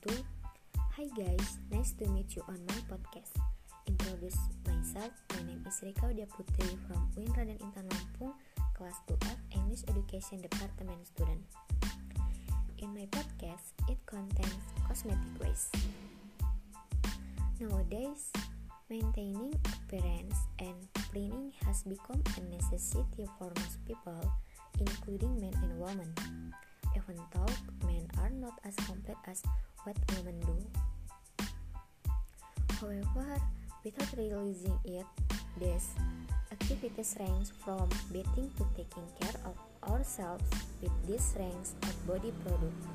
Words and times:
wabarakatuh 0.00 0.24
Hi 0.96 1.06
guys, 1.12 1.60
nice 1.68 1.92
to 2.00 2.08
meet 2.08 2.32
you 2.36 2.42
on 2.48 2.56
my 2.68 2.80
podcast. 2.88 3.36
Introduce 3.84 4.36
myself, 4.64 5.12
my 5.36 5.44
name 5.44 5.60
is 5.68 5.76
Rika 5.84 6.08
Udia 6.08 6.24
Putri 6.24 6.72
from 6.88 7.08
UIN 7.16 7.28
Raden 7.36 7.60
Intan 7.60 7.84
Lampung 7.88 8.32
Class 8.72 8.96
2F 9.08 9.36
English 9.52 9.84
Education 9.92 10.40
Department 10.40 11.04
student. 11.04 11.44
In 12.80 12.96
my 12.96 13.04
podcast, 13.12 13.76
it 13.92 14.00
contains 14.08 14.64
cosmetic 14.88 15.36
waste. 15.36 15.76
Nowadays, 17.60 18.32
maintaining 18.88 19.52
appearance 19.68 20.48
and 20.64 20.76
cleaning 21.12 21.52
has 21.68 21.84
become 21.84 22.24
a 22.36 22.42
necessity 22.48 23.28
for 23.36 23.52
most 23.52 23.76
people, 23.84 24.20
including 24.80 25.36
men 25.44 25.52
and 25.60 25.76
women 25.76 26.08
even 26.96 27.16
though 27.32 27.54
men 27.86 28.08
are 28.18 28.30
not 28.30 28.54
as 28.64 28.74
complete 28.86 29.16
as 29.26 29.42
what 29.84 29.96
women 30.16 30.38
do. 30.40 30.56
However, 32.80 33.40
without 33.84 34.08
realizing 34.16 34.78
it, 34.84 35.06
these 35.58 35.90
activities 36.52 37.16
range 37.20 37.50
from 37.64 37.88
bathing 38.12 38.50
to 38.56 38.64
taking 38.76 39.06
care 39.20 39.40
of 39.44 39.56
ourselves 39.90 40.44
with 40.82 40.92
this 41.06 41.34
range 41.38 41.72
of 41.82 42.06
body 42.06 42.32
products. 42.44 42.86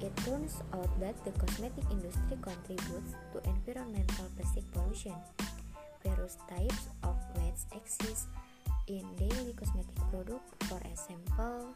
It 0.00 0.14
turns 0.24 0.62
out 0.72 0.88
that 1.00 1.16
the 1.24 1.32
cosmetic 1.32 1.84
industry 1.90 2.36
contributes 2.42 3.14
to 3.32 3.40
environmental 3.48 4.26
plastic 4.36 4.64
pollution. 4.72 5.14
Various 6.04 6.36
types 6.48 6.88
of 7.02 7.16
waste 7.36 7.66
exist 7.74 8.28
in 8.86 9.02
daily 9.16 9.54
cosmetic 9.56 9.96
products, 10.10 10.52
for 10.68 10.80
example, 10.84 11.72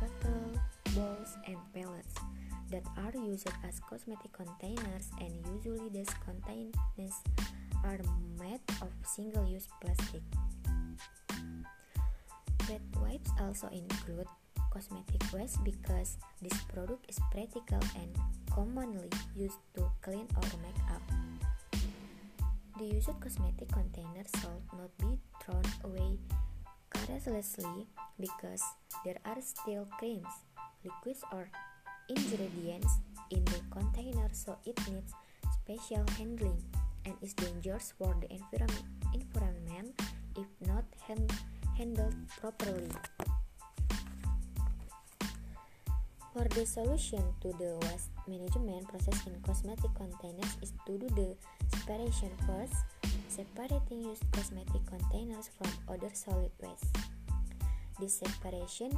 bottle, 0.00 0.60
bowls, 0.94 1.36
and 1.46 1.56
pellets 1.74 2.14
that 2.70 2.84
are 2.96 3.12
used 3.18 3.48
as 3.66 3.80
cosmetic 3.80 4.32
containers 4.32 5.10
and 5.20 5.32
usually 5.54 5.88
these 5.88 6.10
containers 6.24 7.14
are 7.84 7.98
made 8.38 8.60
of 8.82 8.90
single-use 9.04 9.68
plastic. 9.80 10.22
Wet 12.68 12.82
wipes 13.00 13.30
also 13.40 13.68
include 13.68 14.26
cosmetic 14.70 15.22
waste 15.32 15.64
because 15.64 16.18
this 16.42 16.58
product 16.72 17.06
is 17.08 17.18
practical 17.32 17.80
and 17.96 18.14
commonly 18.50 19.08
used 19.34 19.58
to 19.74 19.88
clean 20.02 20.26
or 20.36 20.48
make 20.60 20.82
up. 20.92 21.02
The 22.78 22.84
used 22.84 23.10
cosmetic 23.20 23.72
containers 23.72 24.28
should 24.36 24.62
not 24.76 24.92
be 24.98 25.18
thrown 25.42 25.64
away 25.84 26.18
carelessly 27.08 27.88
because 28.20 28.62
there 29.04 29.16
are 29.24 29.40
still 29.40 29.88
creams, 29.98 30.28
liquids, 30.84 31.24
or 31.32 31.48
ingredients 32.08 33.00
in 33.30 33.44
the 33.46 33.60
container, 33.72 34.28
so 34.32 34.56
it 34.66 34.76
needs 34.88 35.12
special 35.64 36.04
handling 36.18 36.60
and 37.06 37.14
is 37.22 37.32
dangerous 37.32 37.94
for 37.96 38.14
the 38.20 38.28
environment 38.28 39.96
if 40.36 40.48
not 40.68 40.84
hand 41.06 41.32
handled 41.76 42.14
properly. 42.40 42.92
For 46.32 46.44
the 46.44 46.66
solution 46.66 47.24
to 47.40 47.48
the 47.56 47.80
waste 47.82 48.12
management 48.28 48.86
process 48.88 49.26
in 49.26 49.40
cosmetic 49.42 49.90
containers 49.96 50.56
is 50.60 50.72
to 50.86 50.98
do 50.98 51.08
the 51.16 51.34
separation 51.74 52.30
first, 52.46 52.84
separating 53.28 54.04
used 54.04 54.22
cosmetic 54.32 54.84
containers 54.86 55.48
from 55.56 55.72
other 55.88 56.10
solid 56.12 56.52
waste. 56.60 56.94
This 57.98 58.20
separation 58.20 58.92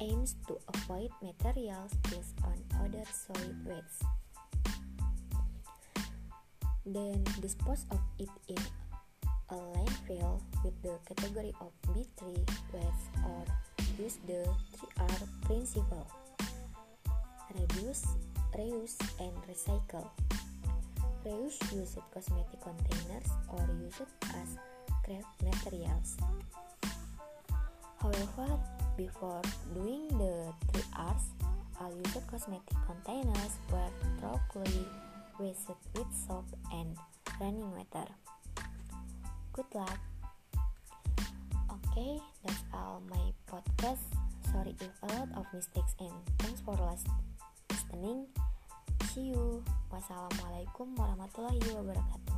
aims 0.00 0.36
to 0.48 0.56
avoid 0.74 1.10
materials 1.22 1.92
based 2.08 2.34
on 2.44 2.56
other 2.80 3.04
solid 3.12 3.56
waste. 3.68 4.02
Then 6.86 7.24
dispose 7.40 7.84
of 7.90 8.00
it 8.18 8.32
in 8.48 8.58
a 9.50 9.54
landfill 9.54 10.40
with 10.64 10.74
the 10.82 10.98
category 11.06 11.52
of 11.60 11.70
B3 11.86 12.34
waste 12.72 13.10
or 13.22 13.44
use 13.98 14.18
the 14.26 14.44
3R 14.76 15.22
principle. 15.44 16.06
Reduce, 17.54 18.06
reuse, 18.54 18.98
and 19.20 19.32
recycle. 19.48 20.08
Reuse 21.24 21.58
used 21.72 21.98
cosmetic 22.12 22.60
containers 22.60 23.28
or 23.48 23.66
use 23.80 24.00
it 24.00 24.08
as 24.36 24.58
craft 25.04 25.42
materials. 25.42 26.16
However, 27.98 28.58
before 28.96 29.42
doing 29.74 30.08
the 30.08 30.52
three 30.72 30.84
R's, 30.96 31.24
all 31.80 31.92
used 31.92 32.26
cosmetic 32.26 32.76
containers 32.86 33.54
were 33.72 33.90
thoroughly 34.20 34.86
washed 35.38 35.68
with 35.94 36.06
soap 36.26 36.46
and 36.72 36.96
running 37.40 37.70
water. 37.72 38.08
Good 39.52 39.66
luck. 39.74 39.98
Okay, 41.96 42.20
that's 42.44 42.60
all 42.76 43.00
my 43.08 43.32
podcast. 43.48 44.04
Sorry 44.52 44.76
if 44.76 44.92
a 45.00 45.16
lot 45.16 45.32
of 45.32 45.48
mistakes 45.48 45.96
and 45.96 46.12
thanks 46.36 46.60
for 46.60 46.76
listening. 46.76 48.28
See 49.16 49.32
you. 49.32 49.64
Wassalamualaikum 49.88 50.92
warahmatullahi 50.92 51.56
wabarakatuh. 51.72 52.35